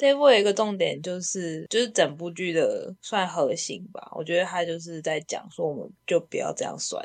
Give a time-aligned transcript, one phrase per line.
[0.00, 4.08] 这部有一个重点就是，就是整部剧的算核心吧。
[4.14, 7.04] 我觉得他就是在讲说，我们就不要这样算。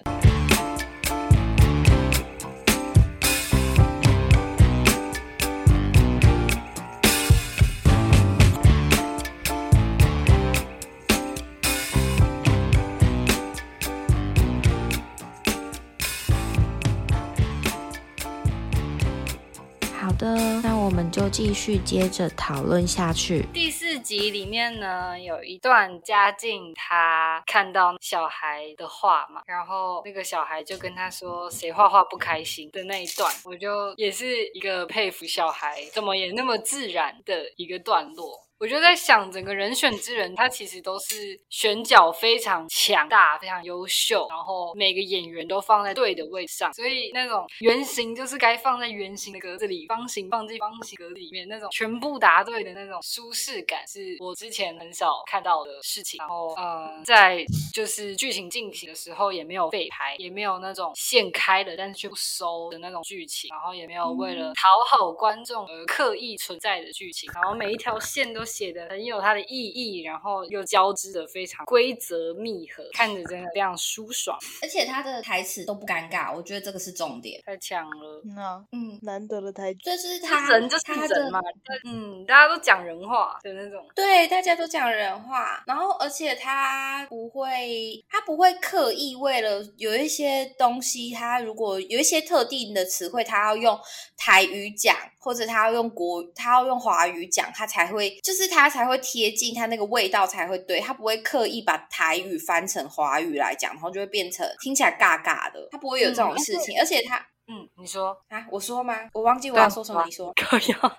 [21.14, 23.46] 就继续接着讨论下去。
[23.54, 38.41] 第四集里面呢，有一段嘉靖他看到小孩的画嘛，然后那个小孩就跟他说谁画画不开心的那一段，我就也是一个佩服小孩怎么也那么自然的一个段落。
[38.63, 56.17] 我就在想，整个人选之人，他其实都是选角非常强大、非常优秀，然后每个演员都放在对的位置上，所以那种圆形就是该放在圆形的格子里，方形放进方形格子里面，那种全部答对的那种舒适感，是我之前很少看到的事情。
[56.20, 68.42] 然后，嗯，在就是剧情进行的时候，也没有废拍，也没有那种线开了但是却不收的那种剧情，然后也没有为了讨好观众而刻意存在的剧情，然后每一条线都。
[68.53, 77.41] 写的很有它的意义，然后又交织的非常规则密合，看着真的非常舒爽，而且他的台词都不尴尬，我觉得这个是重点。
[77.43, 78.21] 太强了。
[78.35, 81.39] 那嗯，难得的台词，就是他人就是他人嘛，
[81.85, 83.83] 嗯，大家都讲人话的那种。
[83.95, 93.79] 对，大家都讲人话，然后而且他不会，他不会刻意为了有一些东西，他如果有一些特定的词汇，他要用
[94.15, 107.25] 台语讲，或者他要用国，他要用华语讲，他才会，就是他才会贴近，他那个味道才会对，他不会刻意把台语翻成华语来讲，然后就会变成听起来尬尬的，他不会有这种事情，而且他。
[107.45, 108.95] 嗯，你说啊，我说吗？
[109.13, 110.31] 我忘记我要说什么，你说。
[110.36, 110.97] 可以啊。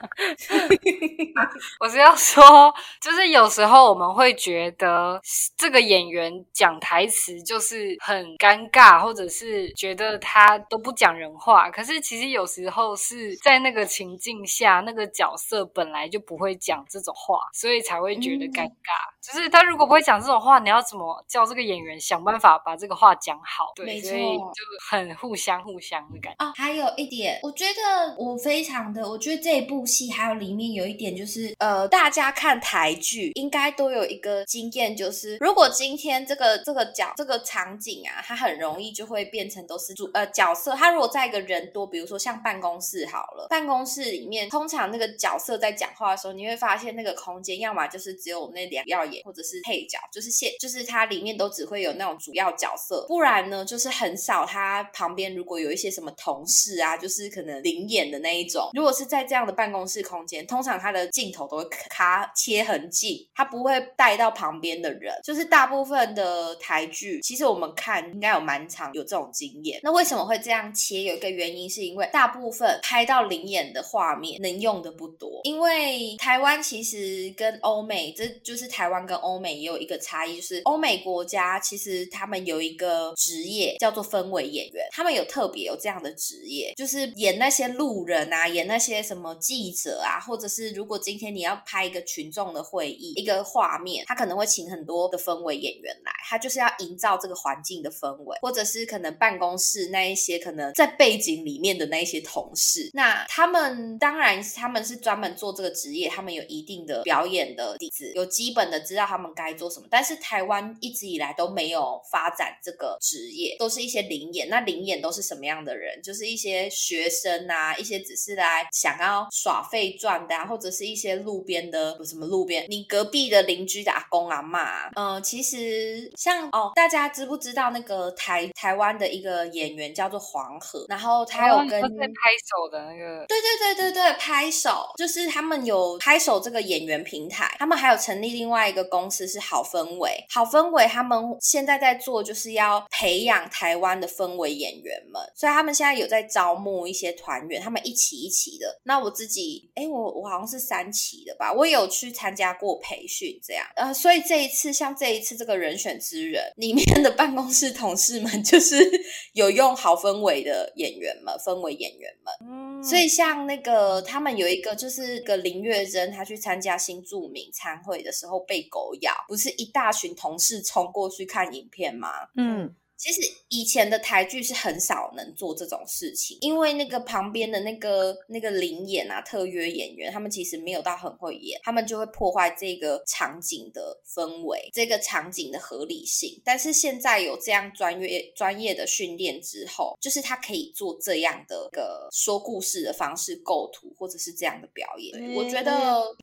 [1.81, 5.19] 我是要说，就是有时候我们会觉得
[5.57, 11.71] 这个演员讲台词就是很尴尬，或者是觉得他都不讲人话。
[11.71, 18.69] 可是其实有时候是在那个情境下，那个角色本来就不会讲这种话，所以才会觉得尴尬。
[18.69, 23.73] 嗯、就是他如果不会讲这种话，你要怎么叫这个演员想办法把这个话讲好？
[23.75, 26.34] 对，所以就很互相互相的感觉。
[26.39, 58.71] 哦，还有一点，我觉得我非常的，我觉得这一部戏还有里面有一点就是，呃，大家看台剧应该都有一个经验，就是如果今天这个这个角这个场景啊，它很容易就会变成都是主呃角色，它如果在一个人多，比如说像办公室好了，办公室里面通常那个角色在讲话的时候，你会发现那个空间要么就是只有那两要演，或者是配角，就是现就是它里面都只会有那种主要角色，不然呢就是很少它旁边如果有一些什么同事啊，就是可能临演的那一种。
[58.73, 65.15] 如果是在这样的办公室空间，通常他的镜头都会卡切很近，他不会带到旁边的人。
[65.23, 69.79] 就是大部分的台剧，其实我们看应该有蛮长有这种经验。
[69.83, 71.03] 那为什么会这样切？
[71.03, 116.01] 有一个原因是因为大部分拍到临演的画面能用的不多，因为台湾其实跟欧美，这就是台湾跟欧美也有一个差异，就是欧美国家其实他们有一个职业叫做氛围演员，他们有特别有这样的职业，就是演那些路人啊，演那些什么记者啊，或者是如果今天你要拍一个群众的会议，一个画面，他可能会请很多的氛围演员来，他就是要营造这个环境的氛围，或者是可能办公室那一些可能在背景里面的那一些同事，那他们当然他们是专门做这个职业，他们有一定的表演的底子，有基本的知道他们该做什么，但是台湾一直以来都没有发展这个职业，都是一些灵演，那灵演都是什么样的人？
[116.05, 148.81] 就是一些学生啊，一些只是来想要耍费赚的、啊，或者是一些路边的什么路边，你隔壁的邻居的阿公阿妈，嗯、呃，其实像哦，大家知不知道那个台台湾的一个演员叫做黄河，然后他有跟、拍手的那个，对对对对对，拍手就是他们有拍手这个演员平台，他们还有成立另外一个公司是好氛围，好氛围他们现在在做就是要培养台湾的氛围演员们，所以他们现在有在招募一些团员，他们一起一起的。
[148.85, 158.77] 那我自己，哎，我我好像是三期的吧，我有去参加过培训，这样，呃，所以这一次像这一次这个人选之人里面的办公室同事们，就是
[159.35, 172.09] 有用好氛围的演员们，氛围演员们，嗯，所以像那个他们有一个就是个林月珍，她去参加新著名参会的时候被狗咬，不是一大群同事冲过去看影片吗？
[172.37, 172.75] 嗯。
[172.97, 186.41] 其实以前的台剧是很少能做这种事情，因为那个旁边的那个那个灵演啊、特约演员，他们其实没有到很会演，他们就会破坏这个场景的氛围、这个场景的合理性。
[186.45, 195.35] 但是现在有这样专业专业的训练之后，就是他可以做这样的个说故事的方式、构图，或者是这样的表演。
[195.35, 195.73] 我觉得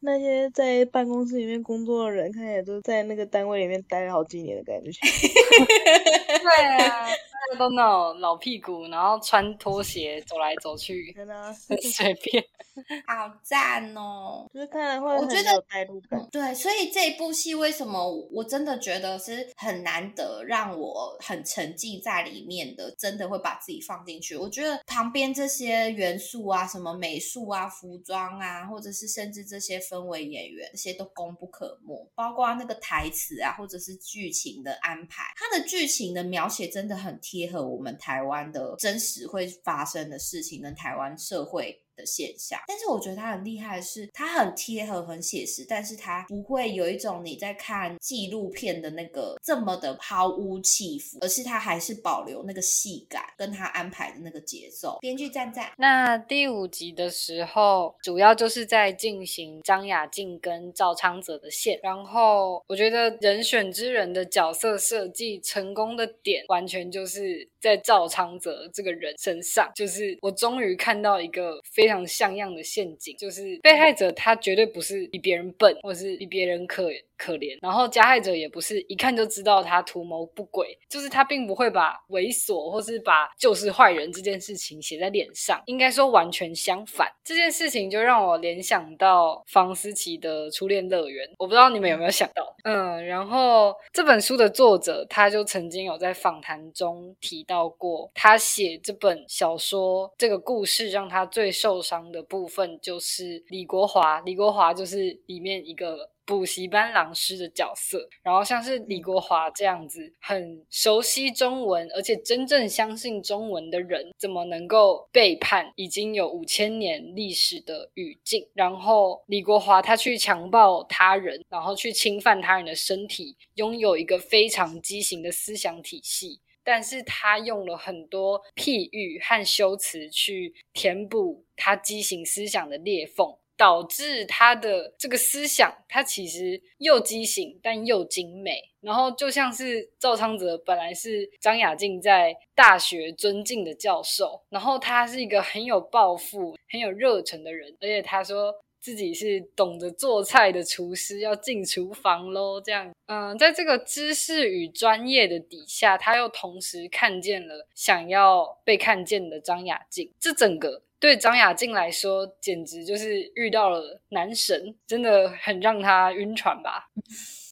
[0.02, 4.92] 那些在办公室里面工作的人，看起来都在那个单位里面待了好几年的感觉。
[6.42, 7.08] 对啊，
[7.52, 11.36] 家都那种老屁股，然后穿拖鞋走来走去， 真的
[11.70, 12.44] 很随便。
[13.06, 14.48] 好赞哦！
[14.54, 16.26] 就是看来会我觉得有代入感。
[16.32, 24.38] 对，所以这一部戏为什么我真的觉得是很难得让我很沉浸在里面的，真的会把自己放进去。
[24.38, 32.10] 我觉得旁边这些元素啊，什么美术啊、服装啊，或者是甚至这些氛围演员，这些都功不可没。
[32.16, 41.82] 包括那个台词啊，或者是剧情的安排，它的剧情的描写真的很贴合我们台湾的真实会发生的事情，跟台湾社会。
[42.02, 54.98] 的现象，但是我觉得他很厉害的是，他很贴合、很写实，但是他不会有一种你在看纪录片的那个这么的毫无起伏，而是他还是保留那个戏感，跟他安排的那个节奏。
[55.00, 55.72] 编剧赞赞。
[55.78, 71.91] 那第五集的时候，主要就是在进行张雅静跟赵昌泽的线，然后我觉得人选之人的角色设计成功的点，完全就是在赵昌泽这个人身上，就是我终于看到一个非。
[71.92, 87.12] 非常像样的陷阱，就是被害者他绝对不是比别人笨，或是比别人可可怜，然后加害者也不是一看就知道他图谋不轨，就是他并不会把猥琐或是把就是坏人这件事情写在脸上，应该说完全相反。
[87.26, 106.10] 这件事情就让我联想到房思琪的初恋乐园，我不知道你们有没有想到，嗯，然后这本书的作者他就曾经有在访谈中提到过，他写这本小说这个故事让他最受伤的部分就是李国华，李国华就是里面一个。
[106.24, 118.48] 补习班老师的角色，然后像是李国华这样子很熟悉中文，而且真正相信中文的人，怎么能够背叛已经有五千年历史的语境？
[118.54, 133.36] 然后李国华他去强暴他人，然后去侵犯他人的身体，拥有一个非常畸形的思想体系，但是他用了很多譬喻和修辞去填补他畸形思想的裂缝。
[133.58, 138.72] 导致他的这个思想，他其实又畸形但又精美。
[138.80, 148.52] 然后就像是赵昌泽本来是张雅静在大学尊敬的教授，然后他是一个很有抱负、很有热忱的人，而且他说
[148.82, 152.60] 自己是懂得做菜的厨师，要进厨房喽。
[152.60, 160.82] 这样，嗯，在这个知识与专业的底下，他又同时看见了想要被看见的张雅静，这整个。
[161.00, 166.90] 对张雅静来说，简直就是遇到了男神，真的很让他晕船吧。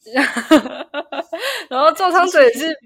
[1.67, 2.77] 然后赵昌嘴是被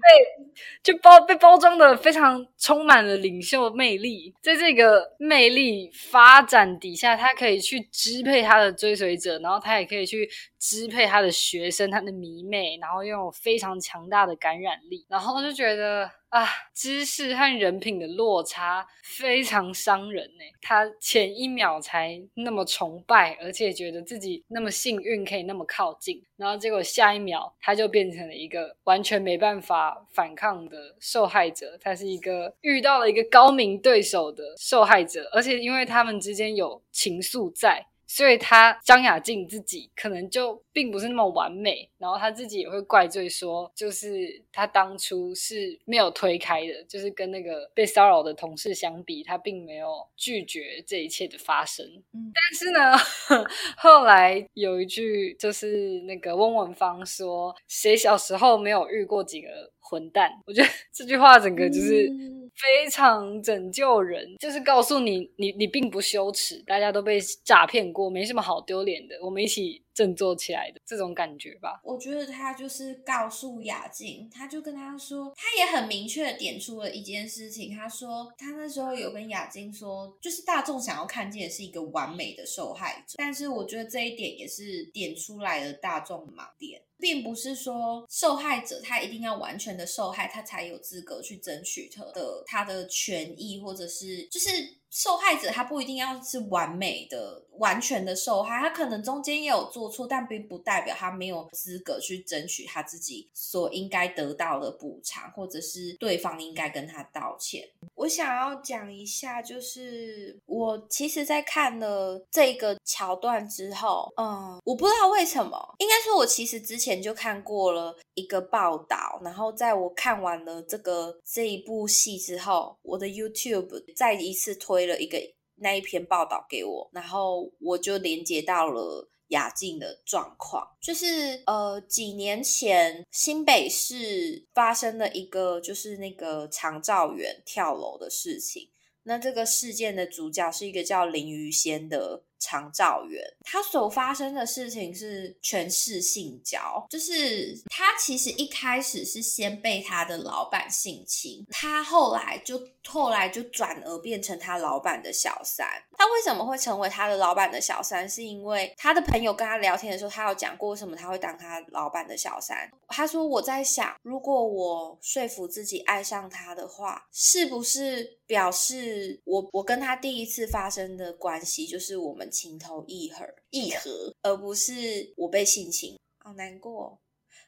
[0.82, 10.28] 就包被包装的非常充满了领袖魅力，在这个魅力发展底下，他可以去支配他的追随者，然后他也可以去
[10.58, 16.10] 支配他的学生、他的迷妹，然后拥有非常强大的感染力，然后就觉得。
[16.34, 20.42] 啊，知识和人品的落差非常伤人呢。
[20.60, 31.78] 他前一秒才那么崇拜，而且觉得自己那么幸运可以那么靠近，然后结果下一秒他就变成了一个完全没办法反抗的受害者。
[31.80, 37.86] 他是一个遇到了一个高明对手的受害者，而且因为他们之间有情愫在。
[38.14, 51.84] 所以他张雅静自己可能就并不是那么完美，然后他自己也会怪罪说，就是他当初是没有推开的，就是跟那个被骚扰的同事相比，他并没有拒绝这一切的发生。
[52.12, 52.96] 嗯，但是呢，
[53.76, 59.48] 后来有一句就是那个翁文芳说，谁小时候没有遇过几个
[59.80, 60.30] 混蛋？
[60.46, 62.08] 我觉得这句话整个就是。
[62.56, 71.80] 非常拯救人，就是告诉你，你你并不羞耻，大家都被诈骗过，没什么好丢脸的，我们一起振作起来的这种感觉吧。
[71.82, 86.80] 我觉得他就是告诉雅静，他就跟他说，他也很明确的点出了一件事情，他说他那时候有跟雅静说，就是大众想要看见的是一个完美的受害者，但是我觉得这一点也是点出来了大众的盲点。
[86.98, 94.48] 并不是说受害者他一定要完全的受害，他才有资格去争取他的他的权益，或者是就是。
[94.96, 107.68] 受害者他不一定要是完美的、完全的受害，他可能中间也有做错，但并不代表他没有资格去争取他自己所应该得到的补偿，或者是对方应该跟他道歉。
[107.96, 125.18] 我想要讲一下，就是我其实，在看了这个桥段之后，嗯，我不知道为什么，应该说，我其实之前就看过了一个报道，然后在我看完了这个这一部戏之后，我的 YouTube 再一次推了一个
[125.56, 129.10] 那一篇报道给我，然后我就连接到了。
[129.28, 138.68] 雅静的状况，就是呃几年前新北市发生了一个就是那个长照员跳楼的事情。
[139.04, 142.24] 那这个事件的主角是一个叫林于仙的。
[142.38, 155.66] 长照员，他所发生的事情是权势性交，就是他其实一开始是先被他的老板性侵，他后来就后来就转而变成他老板的小三。
[155.96, 158.06] 他为什么会成为他的老板的小三？
[158.08, 162.68] 是因为他的朋友跟他聊天的时候，他有讲过为什么他会当他老板的小三。
[162.88, 177.00] 他说：“我在想，如果我说服自己爱上他的话，是不是表示我我跟他第一次发生的关系就是我们。”情投意合，意合，而不是我被性侵，好难过。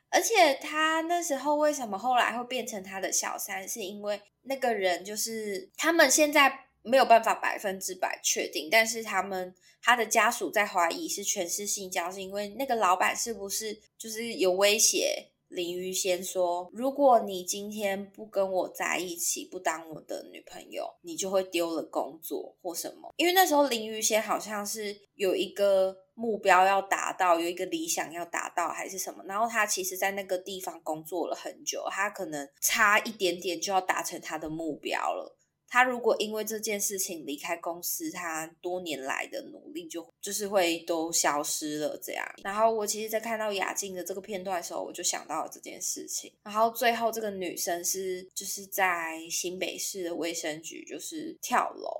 [0.08, 3.68] 而且他那时候为什么后来会变成他的小三？
[3.68, 15.30] 是因为那个人就是他们现在没有办法百分之百确定，但是他们他的家属在怀疑是全是性交，是因为那个老板是不是就是有威胁？
[15.48, 23.12] 林于仙说：“如果你今天不跟我在一起，不当我的女朋友，你就会丢了工作或什么。
[23.16, 29.22] 因为那时候林于仙好像是有一个目标要达到，有一个理想要达到，还是什么。
[29.24, 35.35] 然后他其实，在那个地方工作了很久，他可能差一点点就要达成他的目标了。”
[35.68, 41.98] 他如果因为这件事情离开公司，他多年来的努力就就是会都消失了。
[42.02, 46.32] 这样，然后我其实，在看到雅静的这个片段的时候，我就想到了这件事情。
[46.44, 51.90] 然后最后，这个女生是就是在新北市的卫生局，就是跳楼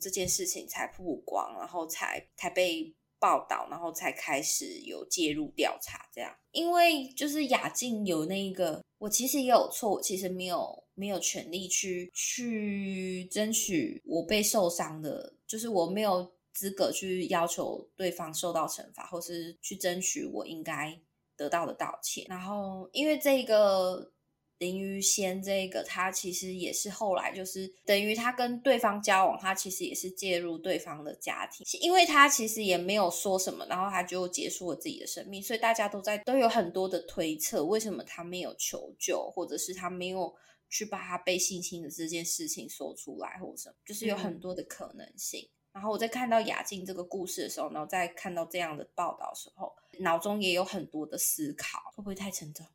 [0.00, 6.08] 这件事情才曝光，然后才才被报道，然后才开始有介入调查。
[6.12, 10.84] 这样，因为就是雅静有那个，我其实也有错，我其实没有。
[10.98, 21.00] 没有权利去去争取我被受伤的，就是我没有资格去要求对方受到惩罚，或是去争取我应该
[21.36, 22.26] 得到的道歉。
[22.28, 24.10] 然后，因为这个
[24.58, 40.34] 林于仙，这个他其实也是后来就是等于他跟对方交往，他其实也是介入对方的家庭，因为他其实也没有说什么，然后他就结束了自己的生命，所以大家都在都有很多的推测，为什么他没有求救，或者是他没有。
[40.70, 45.48] 去把他被性侵的这件事情说出来，或者什么，就是有很多的可能性。
[45.72, 52.66] 然后我在看到雅静这个故事的时候，然后再看到这样的报道的时候，脑中也有很多的思考，会不会太沉重？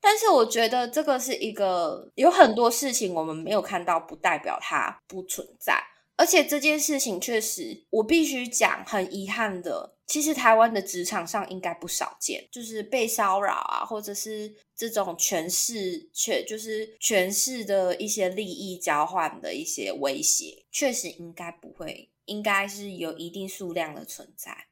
[0.00, 5.82] 但是我觉得这个是一个有很多事情我们没有看到，不代表它不存在。
[6.16, 9.96] 而且这件事情确实，我必须讲，很遗憾的。
[10.06, 24.66] 其实台湾的职场上应该不少见，就是被骚扰啊，或者是这种权势、权就是权势的一些利益交换的一些威胁，确实应该不会，应该是有一定数量的存在。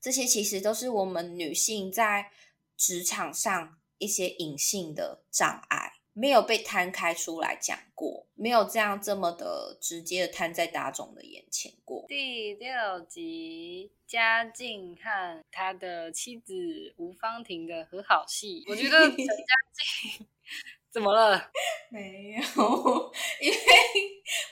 [0.00, 2.30] 这些其实都是我们女性在
[2.76, 5.92] 职场上一些隐性的障碍。
[6.18, 12.06] 没有被摊开出来讲过，没有这样这么的直接的摊在大众的眼前过。
[12.08, 20.26] 第六集嘉靖和他的妻子吴芳婷的和好戏，我觉得陈嘉靖
[20.90, 21.50] 怎么了？
[21.92, 23.12] 没有，
[23.42, 23.58] 因为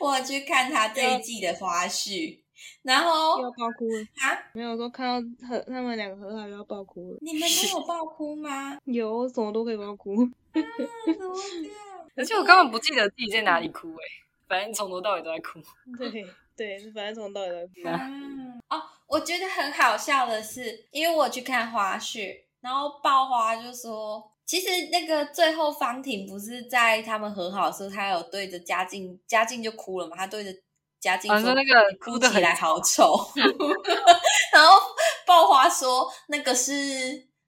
[0.01, 2.41] 我去看他这一季的花絮，
[2.85, 4.39] 然后要爆哭了啊！
[4.53, 7.19] 没有说看到和他们两个和好要爆哭了。
[7.23, 8.79] 你们都有爆哭吗？
[8.85, 10.29] 有，什么都可以爆哭。
[12.15, 14.05] 而且我根本不记得自己在哪里哭哎，
[14.47, 15.59] 反正从头到尾都在哭。
[15.99, 18.03] 对对，反正从头到尾都在哭。
[18.69, 30.51] 哦，我觉得很好笑的是，因为我去看花絮，然后爆花就说，其实那个最后方婷不是在他们和好的时候，他有对着嘉靖，嘉靖就哭了嘛，他对着
[31.05, 33.15] 嘉靖说那个哭起来好丑
[34.53, 34.81] 然后
[35.27, 36.73] 爆花说那个是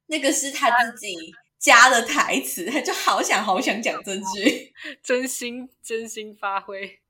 [0.07, 1.17] 那个是他自己。
[1.59, 4.73] 加的台词，他就好想好想讲这句，
[5.03, 7.01] 真心真心发挥。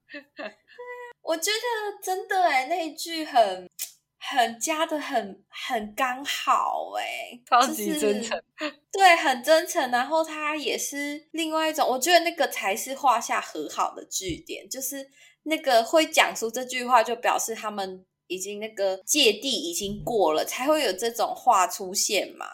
[1.20, 3.68] 我觉得真的哎，那一句很
[4.28, 8.42] 很加的很很刚好哎、超就是级真诚。
[8.90, 9.90] 对，很真诚。
[9.90, 15.08] 然后他也是另外一种，我觉得那个才是画下和好的句点，就是
[15.44, 22.46] 那个会讲出这句话，就表示他们已经那个芥蒂已经过了，才会有这种话出现嘛。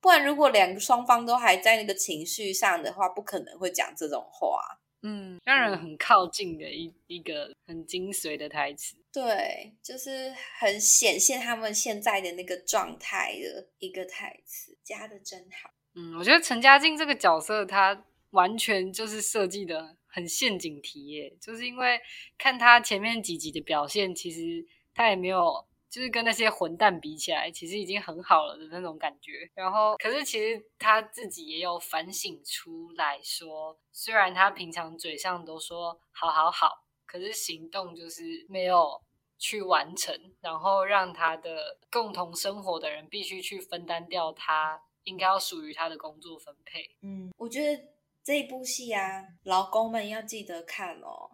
[0.00, 4.58] 不然，如果两个双方都还在那个情绪上的话，不可能会讲这种话。
[5.02, 8.96] 嗯，让人很靠近的一一个很精髓的台词。
[9.12, 15.70] 对，就是很显现他们现在的那个状态的一个台词，加的真好。
[15.94, 22.00] 嗯，我觉得陈嘉静这个角色，他完全就是设计的很陷阱题耶，就是因为
[22.38, 25.68] 看他前面几集的表现，其实他也没有。
[25.90, 29.50] 就是跟那些混蛋比起来，其实已经很好了的那种感觉。
[29.54, 39.00] 然后，可是其实他自己也有反省出来说，虽然他平常嘴上都说好好好，可是行动就是没有
[39.36, 46.88] 去完成，然后让他的共同生活的人必须去分担掉他应该要属于他的工作分配。
[47.00, 47.82] 嗯，我觉得
[48.22, 51.30] 这一部戏啊，老公们要记得看哦，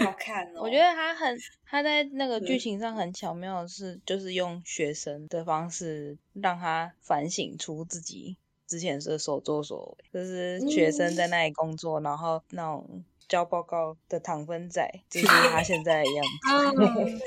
[0.00, 0.62] 要看哦。
[0.62, 8.36] 我觉得他很 他在那个剧情上很巧妙的是，就是用学生的方式让他反省出自己
[8.66, 17.26] 之前是所作所为，就是学生在那里工作，然后那种交报告的糖分仔，就是 他现在的样子。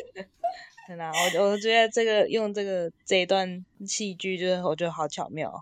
[0.87, 5.53] 真的啊，我我觉得这个用这个这一段戏剧，就是我觉得好巧妙，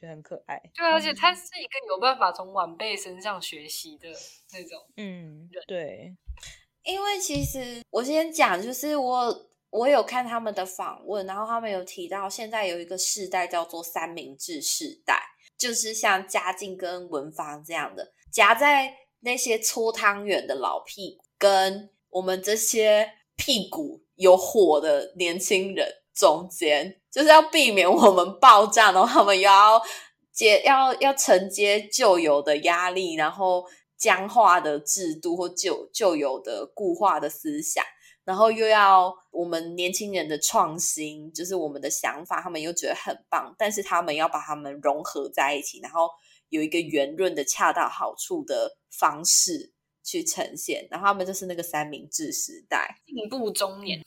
[0.00, 0.62] 就很可爱。
[0.74, 4.08] 对，而且他是一个有办法从晚辈身上学习的
[4.52, 4.80] 那种。
[4.96, 6.14] 嗯，对，
[6.84, 15.20] 因为其实我先讲，就是我我有看他们的访问，然后他们有提到，现在有一个世代叫做三明治世代，
[15.58, 29.82] 就是像嘉靖跟文芳这样的，夹在那些搓汤圆的老屁股，跟我们这些屁股有火的年轻人中间，就是要避免我们爆炸，然后他们又要
[30.32, 33.64] 接要要承接旧有的压力，然后
[33.96, 37.84] 僵化的制度或旧旧有的固化的思想，
[38.24, 46.08] 然后又要我们年轻人的创新，就是我们的想法，他们又觉得很棒，但是他们要把他们融合在一起，然后
[46.48, 49.72] 有一个圆润的恰到好处的方式
[50.02, 54.00] 去呈现，然后他们就是那个三明治时代，进步中年，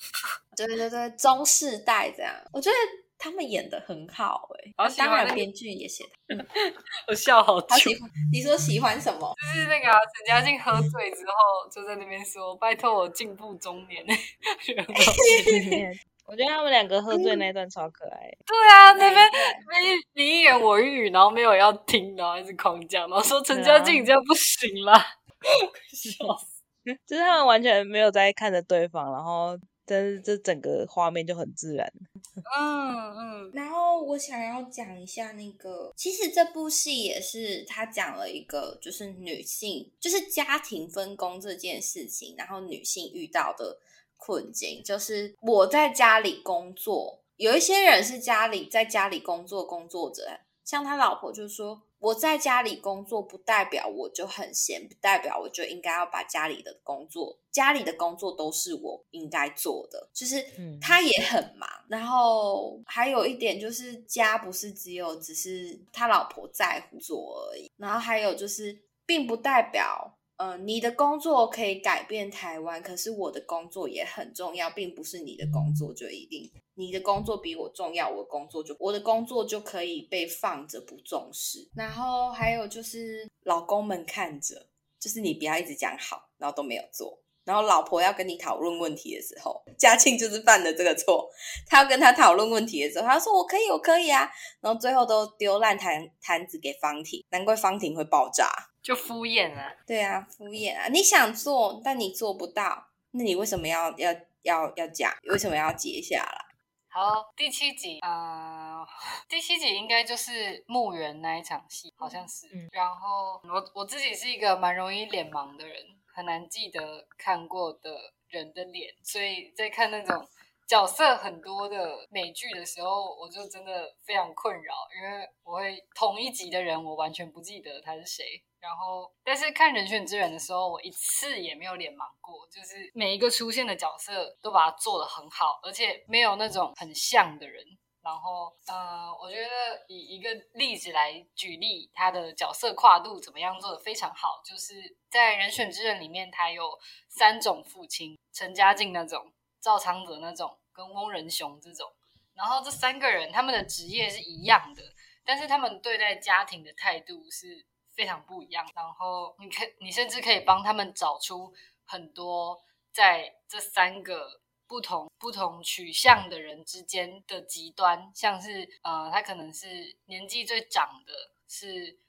[0.56, 2.76] 对对对，中世代这样，我觉得
[3.18, 6.46] 他们演的很好哎、好欸，当然编剧也写的
[7.08, 8.00] 我笑好久好喜。
[8.00, 8.10] 欢。
[8.32, 9.36] 你说喜欢什么？
[9.54, 14.06] 就是那个啊陈嘉俊喝醉之后，就在那边说：“拜托我进步中年。
[16.30, 18.20] ”我觉得他们两个喝醉那段超可爱。
[18.46, 24.94] 对啊，那边对那边你一言我一语，然后没有要听，然后一直狂讲，然后说陈嘉静你这样不行啦，
[25.92, 26.62] 笑死！
[27.08, 31.92] 就是他们完全没有在看着对方，然后但是这整个画面就很自然。
[32.58, 43.78] 嗯嗯，然后我想要讲一下那个，其实这部戏也是他讲了一个，就是女性，就是家庭分工这件事情，然后女性遇到的
[44.20, 51.82] 困境，就是我在家里工作，有一些人是家里在家里工作工作者，像他老婆就说。
[52.02, 60.10] 我在家里工作，不代表我就很闲，不代表我就应该要把家里的工作，家里的工作都是我应该做的。
[60.14, 70.18] 就是嗯他也很忙，然后还有一点就是家不是只有只是他老婆在乎做而已，然后还有就是，并不代表。
[70.40, 81.70] 呃，你的工作可以改变台湾，可是我的工作也很重要，并不是你的工作就一定，你的工作比我重要，我的工作就我的工作就可以被放着不重视。
[81.76, 87.22] 然后还有就是老公们看着，就是你不要一直讲好，然后都没有做。
[87.44, 91.30] 然后老婆要跟你讨论问题的时候，嘉庆就是犯了这个错。
[91.68, 94.30] 他要跟他讨论问题的时候，他说我可以，我可以啊。
[94.62, 98.69] 然后最后都丢烂摊摊子给方婷，难怪方婷会爆炸。
[98.82, 99.74] 就敷衍啊。
[99.86, 100.88] 对啊，敷衍啊！
[100.88, 104.12] 你想做，但你做不到，那你为什么要要
[104.44, 105.12] 要要讲？
[105.24, 106.46] 为什么要接下来？
[106.92, 108.84] 好，第七集，呃，
[109.30, 112.48] 第七集应该就是墓园那一场戏，好像是。
[112.48, 115.76] 嗯然后我我自己是一个蛮容易脸盲的人，
[116.14, 120.28] 很难记得看过的人的脸，所以在看那种
[120.68, 128.44] 角色很多的美剧的时候，我就真的非常困扰，因为我会同一集的人，我完全不记得他是谁。
[128.60, 137.64] 然后，但是看《人选之人》的时候，我一次也没有脸盲过，就是每一个出现的角色都把它做得很好，而且没有那种很像的人。
[138.02, 139.50] 然后，呃，我觉得
[139.88, 144.74] 以一个例子来举例，他的角色跨度怎么样做的非常好，就是
[145.10, 151.88] 在《人选之人》里面，他有三种父亲：陈嘉靖那种、赵昌泽那种，跟翁仁雄这种。
[152.34, 154.82] 然后这三个人他们的职业是一样的，
[155.26, 157.66] 但是他们对待家庭的态度是
[158.00, 158.66] 非常不一样。
[158.74, 161.54] 然后你可你甚至可以帮他们找出
[161.86, 162.58] 很多
[162.94, 171.12] 在这三个不同不同取向的人之间的极端，像是呃，他可能是年纪最长的，
[171.50, 172.00] 是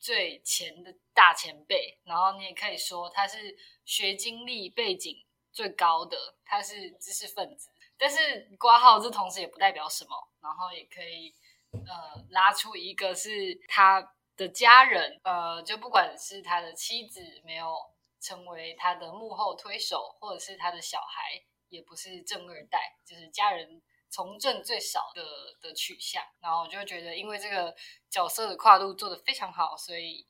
[0.00, 7.70] 最前的大前辈，然后你也可以说他是学经历背景最高的，他是知识分子。
[7.96, 11.32] 但是挂号这同时也不代表什么，然后也可以
[11.72, 17.74] 呃拉出一个是他的家人，呃，就不管是他的妻子没有
[18.20, 25.22] 成为他的幕后推手，或者是他的小孩也不是正二代，就是家人从政最少的
[25.60, 27.74] 的取向，然后我就觉得因为这个
[28.10, 30.26] 角色的跨度做的非常好，所以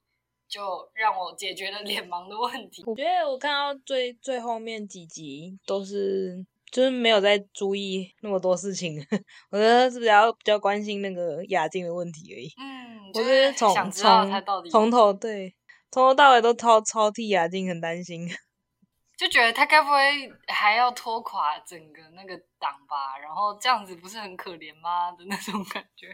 [0.49, 2.85] 就让我解决了 脸盲的问题。
[2.87, 6.47] 我觉得我看到最最后面几集都是。
[6.76, 8.98] 就是没有在注意那么多事情，
[9.50, 12.52] 我觉得是比较比较关心那个雅静的问题而已。
[12.60, 15.54] 嗯，我是从从从头对
[15.90, 18.28] 从头到尾都超超替雅静很担心，
[19.16, 23.16] 就觉得他该不会还要拖垮整个那个党吧？
[23.22, 26.08] 然后这样子不是很可怜吗的那种感觉。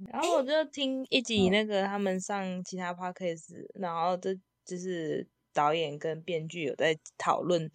[0.12, 7.70] 然后我就听一集那个他们上其他 podcast，然后这就是导演跟编剧有在讨论。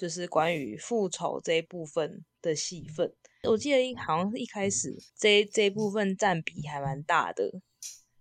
[0.00, 7.52] 就是关于复仇这一部分的戏份，我记得好像是一开始这这部分占比还蛮大的，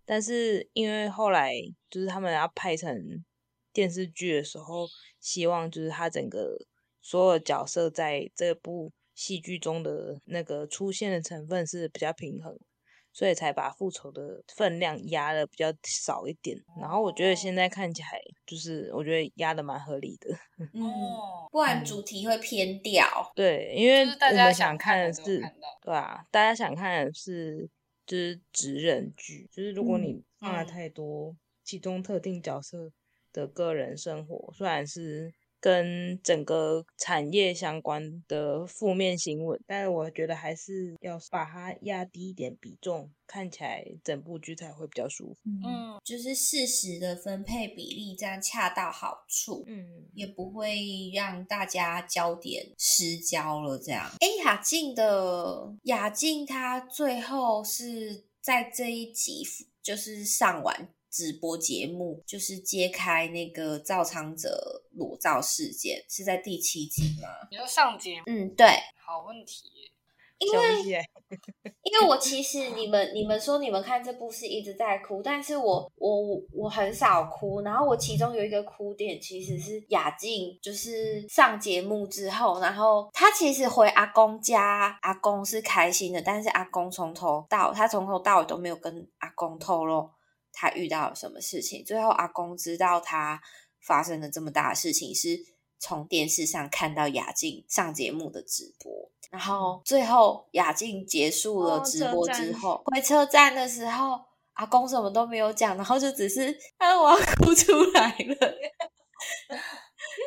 [0.03, 1.53] 但是因为后来
[1.89, 3.23] 就是他们要拍成
[3.71, 4.89] 电视剧的时候，
[5.21, 6.57] 希望就是他整个
[6.99, 12.59] 所有角色在这部戏剧中的那个出现的成分是比较平衡。
[13.19, 18.07] 所以才把复仇的分量压的比较少一点，然后我觉得现在看起来
[18.45, 20.33] 就是我觉得压的蛮合理的，
[20.79, 23.05] 哦，不然主题会偏掉。
[23.35, 25.41] 对，因为大家想看的是，
[25.81, 27.69] 对啊，大家想看的是
[28.05, 32.89] 就是职人剧，就是如果你放了太多其中特定角色
[33.33, 35.33] 的个人生活，虽然是。
[35.59, 45.39] 跟整个产业相关的负面新闻，但是我觉得还是要把它压低一点比重，看起来整部剧才会比较舒服。
[45.65, 49.63] 嗯，就是适时的分配比例，这样恰到好处。
[49.67, 53.77] 嗯，也不会让大家焦点失焦了。
[53.77, 59.43] 这样，哎，雅静的雅静，她最后是在这一集
[59.81, 60.89] 就是上完。
[61.09, 67.27] 直播节目就是揭开那个造仓者裸照事件，是在第七集吗？
[67.51, 68.23] 你说上节目？
[68.27, 68.67] 嗯，对。
[68.97, 69.91] 好问题，
[70.37, 70.83] 因为
[71.81, 77.61] 因为我其实你们你们说你们看这部是一直在哭，但是我我我很少哭。
[77.61, 90.07] 然后我其中有一个哭点其实是雅静，就是上节目之后，然后她其实回阿公家，阿公是开心的，但是阿公从头到他从头到尾都没有跟阿公透露。
[90.59, 91.85] 他遇到了什么事情？
[91.85, 93.41] 最后阿公知道他
[93.79, 95.39] 发生了这么大的事情，是
[95.79, 99.09] 从电视上看到雅静上节目的直播。
[99.31, 104.19] 然后最后雅静结束了直播之后， 回车站的时候，
[104.53, 108.53] 阿公什么都没有讲，然后就只是啊，我要哭出来了。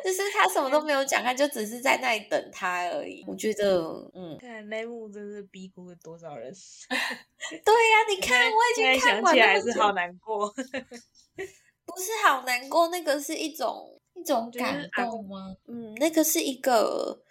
[0.03, 3.23] 就是他什么都没有讲，他就只是在那里等他而已。
[3.27, 3.81] 我觉得，
[4.13, 6.51] 嗯，看那幕真是逼哭了多少人。
[6.89, 10.49] 对呀，你 看，我已经看完了，还是好难过。
[11.85, 15.55] 不是好难过，那个是一种一种感动吗？
[15.67, 17.21] 嗯，那个是一个。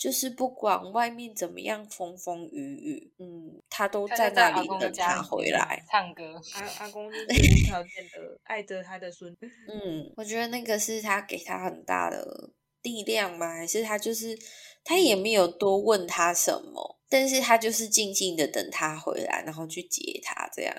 [0.00, 6.40] 就是不管外面怎么样风风雨雨，嗯，他都在那里等他回来唱歌。
[6.54, 9.30] 阿阿公是 无条件的爱着他的孙。
[9.68, 12.48] 嗯，我觉得那个是他给他很大的
[12.80, 13.54] 力量吗？
[13.54, 14.38] 还是他就是
[14.82, 20.74] 他也没有多问他什么，但是他就是静静的等他回来，然后去接他这样。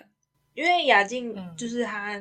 [0.55, 2.19] 因为雅静就是他。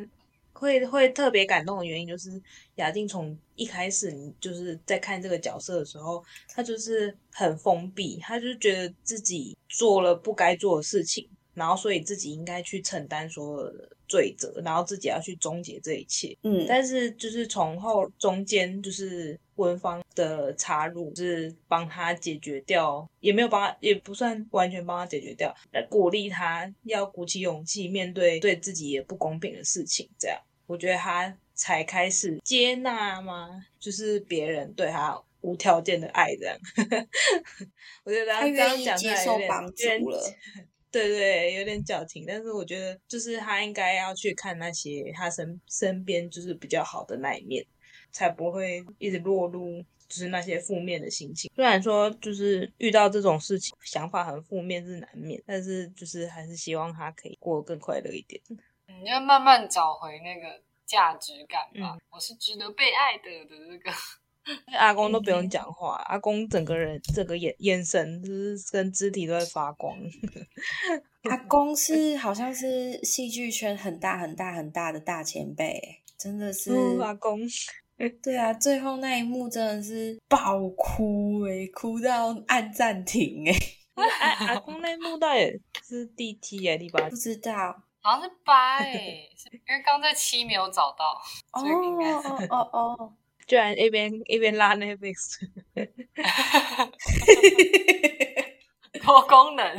[0.61, 2.31] 会会特别感动的原因，就是
[2.75, 16.37] 雅静从一开始，你就是在看这个角色的时候，他就是很封闭，他就觉得自己做了不该做的事情，然后所以自己应该去承担所有的罪责，然后自己要去终结这一切。
[16.43, 30.39] 嗯，但是就是从后中间就是文芳的插入，就是帮他解决掉，也没有帮他，也不算完全帮他解决掉，来鼓励他要鼓起勇气面对对自己也不公平的事情，这样。
[30.71, 33.61] 我觉得他才开始接纳吗？
[33.81, 36.57] 就是别人对他无条件的爱这样。
[38.05, 40.23] 我觉得他愿意接受帮助了，
[40.93, 42.25] 对对，有点矫情。
[42.25, 47.67] 但是我觉得，就是他应该要去看那些他身身边就是比较好的那一面，
[48.13, 51.51] 才不会一直落入就是那些负面的心情。
[51.57, 58.41] 虽然说就是遇到这种事情，想法很负面是难免，但是就是还是希望他可以过得更快乐一点。
[59.03, 61.99] 你要慢慢找回那个价值感吧。
[62.11, 63.91] 我是值得被爱的的这个。
[64.79, 69.95] 阿公都不用讲话，阿公整个人整个眼眼神就是跟肢体都在发光。
[71.25, 75.79] 阿公是好像是戏剧圈很大很大很大的大前辈，
[76.17, 77.41] 真的是阿公。
[78.23, 83.55] 对啊，最后那一幕真的是爆哭哎，哭到按暂停 哎。
[83.95, 87.11] 阿阿公那一幕到底是第七还是第八？
[87.11, 89.29] 不知道，好像是八哎，
[89.69, 91.21] 因为刚在七没有找到，
[91.61, 93.13] 所以应该哦哦哦。
[93.47, 95.15] 居然一边一边拉那 b i
[99.03, 99.77] 多功能，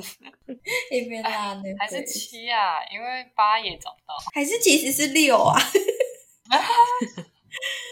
[0.92, 2.76] 一边拉那 还是七啊？
[2.92, 5.58] 因为八也找不到，还是其实是六啊？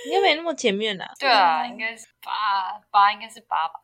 [0.06, 1.10] 应该没那么前面啦。
[1.18, 3.76] 对啊，应该是八八，应该是八吧。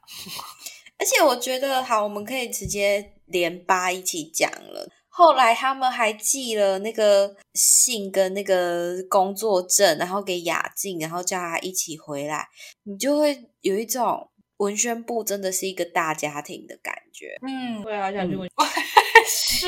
[0.97, 4.89] 而且我觉得好，我们可以直接连八一起讲了。
[5.17, 12.45] 后来他们还寄了那个信跟那个工作证，然后给雅静，然后叫他一起回来，
[12.83, 17.37] 你就会有一种文宣部真的是一个大家庭的感觉。
[17.47, 18.49] 嗯，对啊，想去问，
[19.25, 19.67] 是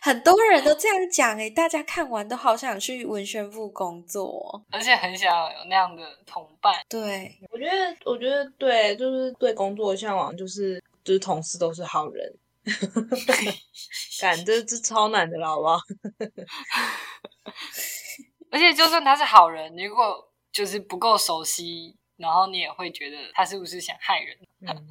[0.00, 6.74] 很多人都这样讲诶，大家看完都好想去文宣部工作，而且很想有那样的同伴。
[6.88, 12.34] 对，我觉得，我觉得对，就是对工作向往，就是就是同事都是好人。
[14.20, 15.78] 感这这超难的，好不好？
[18.50, 24.36] 而且就算他是好人，如果就是不够熟悉，然后你也会觉得他是不是想害人？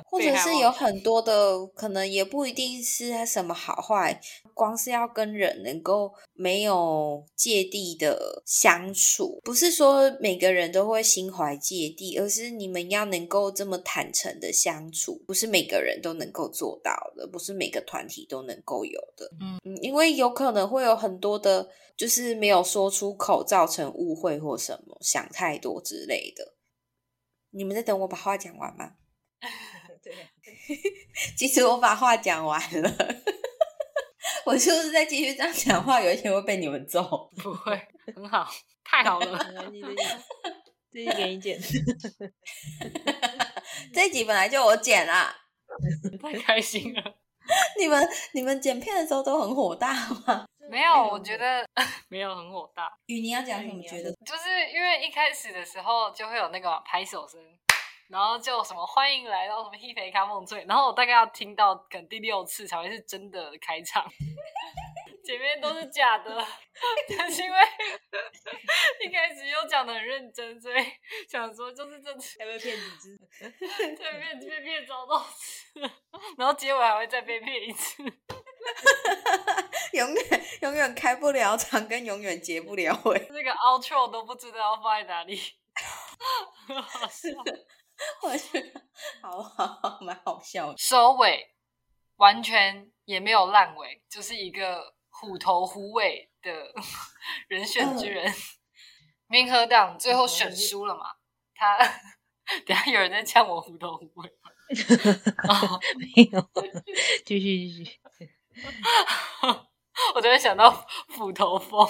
[0.07, 4.19] 或者是有很多的可能，也不一定是他什么好坏，
[4.55, 19.29] 光是要跟人能够没有芥蒂的相处，不是说每个人都会心怀芥蒂，而是你们要能够这么坦诚的相处，不是每个人都能够做到的，不是每个团体都能够有的。
[19.39, 26.55] 嗯嗯，因为有可能会有很多的，就是没有说出口，造成误会或什么，想太多之类的。
[27.51, 28.93] 你们在等我把话讲完吗？
[30.03, 30.13] 对，
[31.35, 32.95] 其实我把话讲完了，
[34.45, 37.29] 我就是再继续这样讲话，有一天会被你们揍。
[37.37, 37.79] 不会，
[38.15, 38.49] 很好，
[38.83, 39.37] 太好了。
[40.91, 41.59] 这集给你剪，
[43.93, 45.35] 这一集本来就我剪啦，
[46.21, 47.15] 太开心了。
[47.77, 49.93] 你们你们剪片的时候都很火大
[50.25, 50.47] 吗？
[50.69, 51.65] 没有，我觉得
[52.09, 52.91] 没有很火大。
[53.07, 53.81] 雨你要讲什么？
[53.83, 57.39] 觉得就是因为一开始的时候就会有那个拍手声。
[58.09, 64.03] 然后就什么欢迎来到什么黑肥咖梦醉，然后我大概要听到可能第六次才会是真的开场，
[65.23, 66.43] 前面都是假的，
[67.15, 67.57] 但是因为
[69.05, 70.83] 一开始又讲的很认真，所以
[71.29, 73.15] 想说就是这次还被骗几次，
[73.95, 75.79] 再被被骗找到次，
[76.35, 78.01] 然后结尾还会再被骗一次，
[79.93, 85.39] 永远永远开不了场，跟永远结不了尾， 那个 outro 都不知道要放在哪里，
[86.87, 87.29] 好笑。
[88.21, 88.81] 我觉得
[89.21, 91.53] 好好蛮好笑的，收尾
[92.15, 96.51] 完全也没有烂尾，就是一个虎头虎尾的
[97.49, 98.33] 人选之人。
[99.27, 101.05] 民和党最后选输了嘛？
[101.53, 101.77] 他
[102.65, 104.49] 等下有人在呛我虎头虎尾吗？
[105.97, 106.49] 没有，
[107.25, 107.99] 继续继续。
[110.15, 110.69] 我突然想到
[111.09, 111.87] 斧头风，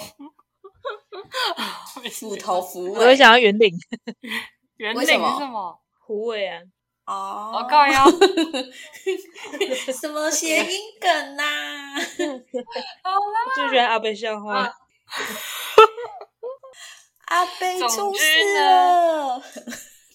[2.12, 3.72] 斧头 虎尾，我又想要圆领，
[4.76, 5.80] 圆领是什么？
[6.00, 6.60] 虎尾啊！
[7.06, 8.04] 哦，我靠呀！
[10.00, 11.94] 什么谐音梗呐？
[13.02, 14.72] 好啦，最喜欢阿贝笑话。
[17.26, 19.40] 阿贝出事了，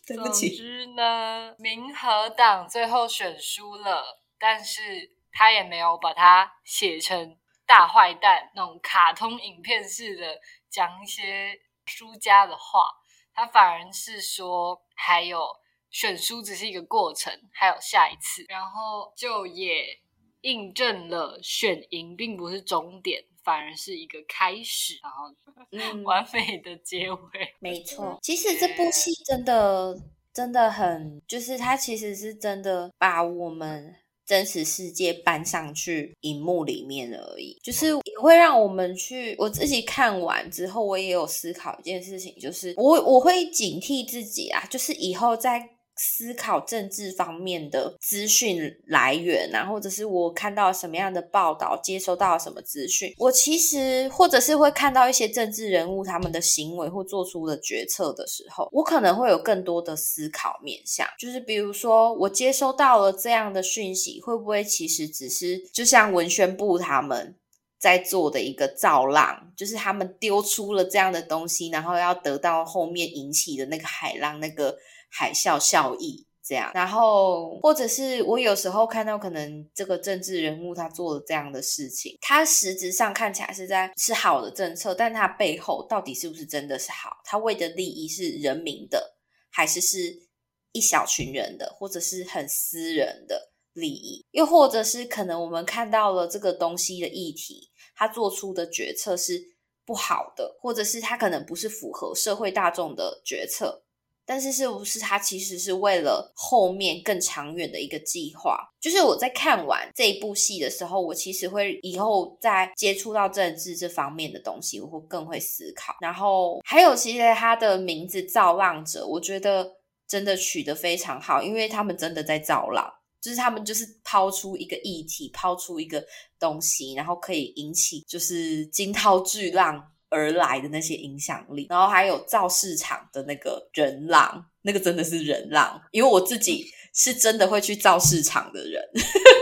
[0.08, 0.50] 对不起。
[0.50, 4.04] 总之呢，民和党最后选输了，
[4.40, 12.88] 但是他也没有把它写成大坏蛋那种卡通影片式的讲一些输家的话，
[13.34, 15.58] 他反而是说还有。
[15.92, 19.98] 选书只是一个过程，还有下一次，然后就也
[20.42, 25.34] 印证了选赢并不是终点，反而是一个开始，然后
[25.72, 27.56] 嗯， 完美的结尾。
[27.60, 29.98] 没错，其实这部戏真的
[30.34, 33.96] 真的很，就是它其实是真的把我们
[34.26, 39.36] 真实世界搬上去荧幕里面而已，就是也会让我们去。
[39.38, 45.75] 我自己看完之后，我也有思考一件事情，就是我我会警惕自己啊，就是以后在。
[45.96, 67.36] 思考政治方面的资讯来源啊，或者是我看到什么样的报道，接收到什么资讯，我其实或者是会看到一些政治人物他们的行为或做出的决策的时候，我可能会有更多的思考面向，就是比如说我接收到了这样的讯息，会不会其实只是就像文宣部他们。
[67.78, 74.76] 在做的一个造浪，就是他们丢出了这样的东西，然后要得到后面引起的那个海浪、那个
[75.18, 76.72] 海啸效益，这样。
[76.74, 87.12] 然后，或者是我有时候看到，可能这个政治人物他做了这样的事情，他实质上看起来是在是好的政策，但他背后到底是不是真的是好？
[87.24, 89.16] 他为的利益是人民的，
[89.50, 90.28] 还是是
[90.74, 93.54] 一小群人的，或者是很私人的？
[93.76, 99.38] 利益，又或者是可能我们看到了这个东西的议题，他做出的决策是
[99.86, 103.84] 不好的，或者是他可能不是符合社会大众的决策，
[104.26, 108.60] 但是是不是他其实是为了后面更长远的一个计划？
[108.82, 115.96] 就是我在看完这一部戏的时候，我其实会以后在接触到政治这方面的东西，我会更会思考。
[116.02, 119.72] 然后还有，其实他的名字“造浪者”，我觉得
[120.08, 122.92] 真的取得非常好，因为他们真的在造浪。
[123.22, 126.06] 就是他们就是抛出一个议题，抛出一个
[126.40, 138.82] 东西，然后可以引起就是惊涛巨浪而来的那些影响力，然后还有造市场的那个人浪，那个真的是人浪，因为我自己是真的会去造市场的人，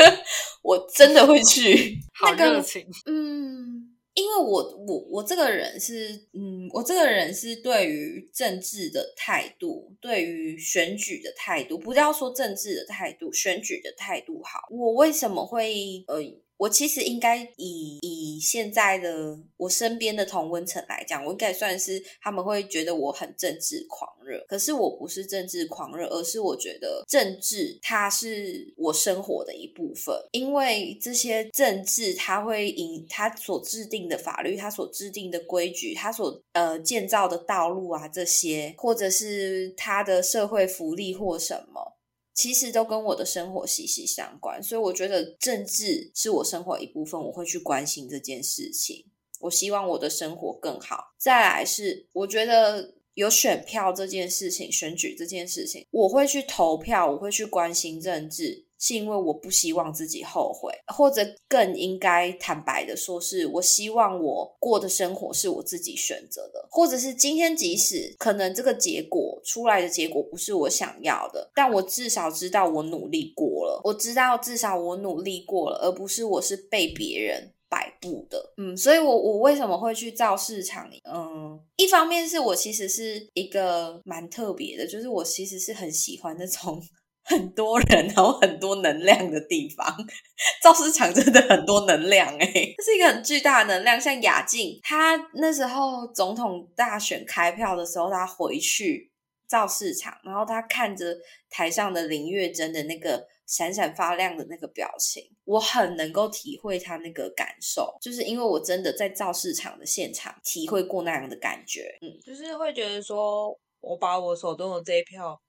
[0.64, 3.90] 我真的会去， 好热情，嗯。
[4.16, 14.60] 因为我我我这个人是，嗯，我这个人是对于政治的态度，对于选举的态度，不要说政治的态度，选举的态度好。
[14.70, 16.22] 我为什么会呃？
[16.64, 24.42] 我其实应该以以现在的我身边的同温层来讲，我应该算是他们会觉得我很政治狂热。
[24.48, 30.16] 可是我不是政治狂热，而是我觉得政治它是我生活的一部分。
[30.32, 41.93] 因为这些政治，它会引它所制定的法律，它所制定的规矩，它所呃建造的道路啊，这些或者是它的社会福利或什么。
[42.34, 49.06] 其实都跟我的生活息息相关，所以我觉得政治是我生活一部分，我会去关心这件事情。
[49.42, 51.14] 我希望我的生活更好。
[51.18, 58.63] 再来是，我觉得有选票这件事情，选举这件事情，我会去投票，我会去关心政治。
[58.84, 78.54] 是因为我不希望自己后悔，或者更应该坦白的说，是我希望我过的生活是我自己选择的，或者是今天即使可能这个结果出来的结果不是我想要的，但我至少知道我努力过了，我知道至少我努力过了，而不是我是被别人摆布的。
[78.58, 80.90] 嗯，所以我我为什么会去造市场？
[81.10, 86.84] 嗯，一方面是我其实是一个蛮特别的，就是我其实是很喜欢那种。
[87.26, 89.86] 很多人，然后很多能量的地方，
[90.62, 94.00] 造市场真的很多能量哎， 这是一个很巨大的能量。
[94.00, 99.12] 像雅静，他那时候总统大选开票的时候，他回去
[99.48, 101.16] 造市场，然后他看着
[101.50, 115.40] 台上的林月珍的那个闪闪发亮的那个表情，我很能够体会他那个感受，就是因为我真的在造市场的现场体会过那样的感觉，嗯，就是会觉得说我把我手中的这一票。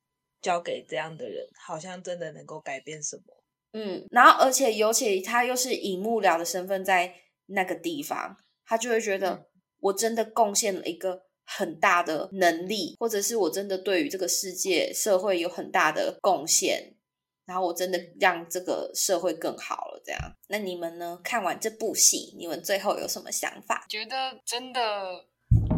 [0.44, 3.42] 交给这样的人，好像真的能够改变什么？
[3.72, 7.14] 嗯，然后而且尤其他又是以幕僚的身份在
[7.46, 9.48] 那个地方，他就会觉得
[9.80, 16.94] 我真的贡献了一个很大的能力，或者是我真的对于这个世界社会有很大的贡献，
[17.46, 20.02] 然后我真的让这个社会更好了。
[20.04, 21.18] 这样，那你们呢？
[21.24, 23.86] 看完这部戏，你们最后有什么想法？
[23.88, 25.24] 觉得真的。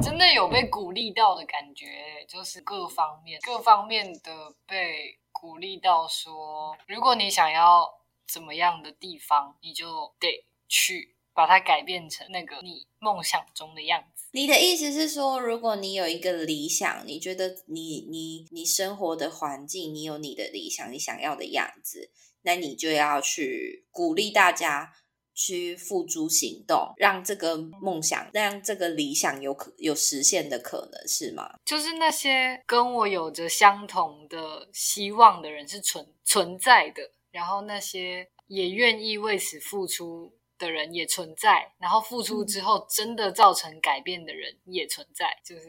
[0.03, 6.07] 真的有被鼓励到的感觉，就是各方面、各方面的被鼓励到。
[6.07, 7.89] 说，如果你想要
[8.27, 14.29] 怎么样的地方，你就得去把它改变成那个你梦想中的样子。
[14.33, 22.11] 你的意思是说，如果你有一个理想，你觉得你你你生活的环境，你有你的理想，你想要的样子，
[22.43, 24.93] 那你就要去鼓励大家。
[25.37, 31.59] 去付诸行动，让这个梦想，让这个理想有可有实现的可能，是吗？
[31.65, 45.69] 就是那些跟我有着相同的希望的人是存存在的，然后那些也愿意为此付出的人也存在，然后付出之后真的造成改变的人也存在，就是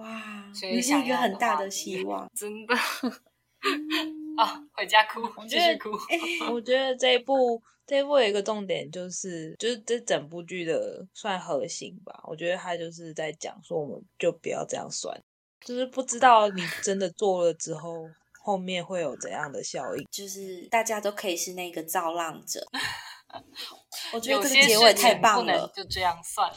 [0.00, 2.74] 哇，所以是一个很大的希望， 真的
[4.36, 5.90] 啊，回家哭，继续哭。
[6.52, 7.62] 我觉得这一部。
[7.90, 12.22] 这一部有一个重点，就是就是这整部剧的算核心吧。
[12.28, 15.20] 我觉得他就是在讲说，我们就不要这样算，
[15.60, 18.08] 就是不知道你真的做了之后
[18.44, 20.06] 后面会有怎样的效应？
[20.08, 22.64] 就是大家都可以是那个造浪者。
[24.14, 26.56] 我觉得这个结尾太棒了，就这样算了。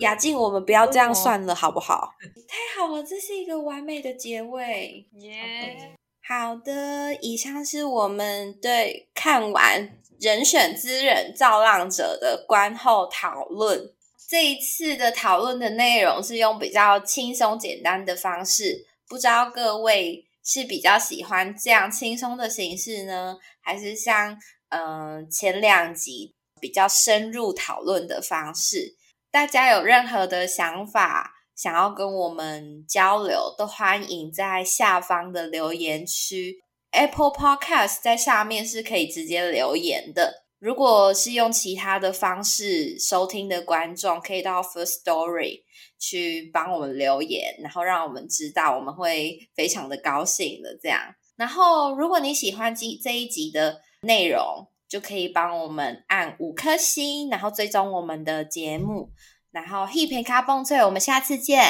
[0.00, 2.10] 雅静，我们不要这样哦算了，好不好？
[2.48, 5.08] 太好了，这是一个完美的结尾。
[5.12, 5.96] 耶、
[6.28, 13.92] 好的，以上是我们对看完《人选之人造浪者》的观后讨论。
[14.28, 24.36] 这一次的讨论的内容是用比较轻松简单的方式，不知道各位是比较喜欢这样轻松的形式呢，还是像
[24.70, 28.96] 嗯、前两集比较深入讨论的方式？
[29.30, 36.58] 大家有任何的想法，想要跟我们交流，都欢迎在下方的留言区
[36.90, 40.44] ，Apple Podcast 在下面是可以直接留言的。
[40.58, 45.62] 如果是用其他的方式收听的观众，可以到 First Story
[45.98, 51.00] 去帮我们留言，然后让我们知道，我们会非常的高兴的这样。
[51.36, 59.10] 然后，如果你喜欢这这一集的内容，就可以帮我们按五颗星，然后追踪我们的节目。
[59.56, 61.62] 然后 Hip 卡蹦脆，我们下次见，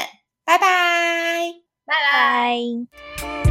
[0.44, 1.52] 拜拜。
[1.86, 2.58] 拜拜。
[3.16, 3.45] 拜。